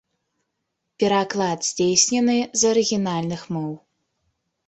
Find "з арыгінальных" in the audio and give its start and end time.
2.61-3.41